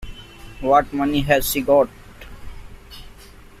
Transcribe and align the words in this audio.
What 0.61 0.91
money 0.93 1.21
has 1.21 1.51
she 1.51 1.61
got? 1.61 1.87